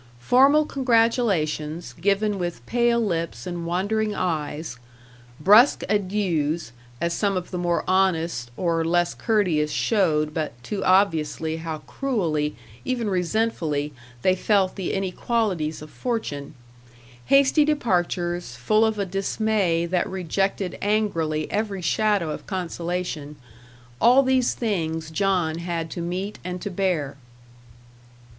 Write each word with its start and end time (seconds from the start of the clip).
Formal 0.21 0.65
congratulations, 0.65 1.93
given 2.01 2.39
with 2.39 2.65
pale 2.65 2.99
lips 2.99 3.45
and 3.45 3.67
wandering 3.67 4.15
eyes; 4.15 4.79
brusque 5.39 5.83
adieux, 5.87 6.57
as 6.99 7.13
some 7.13 7.37
of 7.37 7.51
the 7.51 7.57
more 7.59 7.83
honest 7.87 8.49
or 8.57 8.83
less 8.83 9.13
courteous 9.13 9.69
showed 9.71 10.33
but 10.33 10.53
too 10.63 10.83
obviously 10.83 11.57
how 11.57 11.77
cruelly, 11.85 12.55
even 12.83 13.11
resentfully, 13.11 13.93
they 14.23 14.35
felt 14.35 14.75
the 14.75 14.91
inequalities 14.91 15.83
of 15.83 15.91
fortune; 15.91 16.55
hasty 17.25 17.63
departures, 17.63 18.55
full 18.55 18.83
of 18.83 18.97
a 18.97 19.05
dismay 19.05 19.85
that 19.85 20.09
rejected 20.09 20.79
angrily 20.81 21.45
every 21.51 21.83
shadow 21.83 22.31
of 22.31 22.47
consolation; 22.47 23.35
all 24.01 24.23
these 24.23 24.55
things 24.55 25.11
John 25.11 25.59
had 25.59 25.91
to 25.91 26.01
meet 26.01 26.39
and 26.43 26.59
to 26.63 26.71
bear. 26.71 27.17